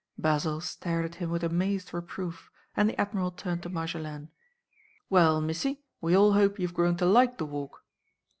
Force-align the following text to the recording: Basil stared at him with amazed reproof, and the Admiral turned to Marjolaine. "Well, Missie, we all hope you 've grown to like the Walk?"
Basil 0.17 0.61
stared 0.61 1.05
at 1.05 1.15
him 1.21 1.29
with 1.29 1.43
amazed 1.43 1.93
reproof, 1.93 2.49
and 2.75 2.89
the 2.89 2.99
Admiral 2.99 3.29
turned 3.29 3.61
to 3.61 3.69
Marjolaine. 3.69 4.29
"Well, 5.11 5.39
Missie, 5.41 5.83
we 6.01 6.17
all 6.17 6.33
hope 6.33 6.57
you 6.57 6.67
've 6.67 6.73
grown 6.73 6.97
to 6.97 7.05
like 7.05 7.37
the 7.37 7.45
Walk?" 7.45 7.85